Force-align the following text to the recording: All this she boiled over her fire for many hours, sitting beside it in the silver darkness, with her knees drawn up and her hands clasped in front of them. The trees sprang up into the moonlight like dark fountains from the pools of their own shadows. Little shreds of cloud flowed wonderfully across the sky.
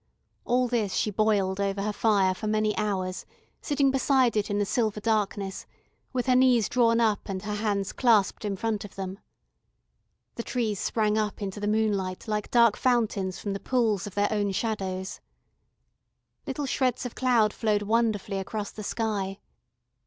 All 0.45 0.67
this 0.67 0.95
she 0.95 1.11
boiled 1.11 1.59
over 1.61 1.83
her 1.83 1.93
fire 1.93 2.33
for 2.33 2.47
many 2.47 2.75
hours, 2.75 3.23
sitting 3.61 3.91
beside 3.91 4.35
it 4.35 4.49
in 4.49 4.57
the 4.57 4.65
silver 4.65 4.99
darkness, 4.99 5.67
with 6.11 6.25
her 6.25 6.35
knees 6.35 6.67
drawn 6.67 6.99
up 6.99 7.29
and 7.29 7.43
her 7.43 7.53
hands 7.53 7.93
clasped 7.93 8.43
in 8.43 8.55
front 8.57 8.83
of 8.83 8.95
them. 8.95 9.19
The 10.37 10.41
trees 10.41 10.79
sprang 10.79 11.19
up 11.19 11.39
into 11.39 11.59
the 11.59 11.67
moonlight 11.67 12.27
like 12.27 12.49
dark 12.49 12.77
fountains 12.77 13.37
from 13.37 13.53
the 13.53 13.59
pools 13.59 14.07
of 14.07 14.15
their 14.15 14.31
own 14.33 14.51
shadows. 14.53 15.19
Little 16.47 16.65
shreds 16.65 17.05
of 17.05 17.13
cloud 17.13 17.53
flowed 17.53 17.83
wonderfully 17.83 18.39
across 18.39 18.71
the 18.71 18.81
sky. 18.83 19.39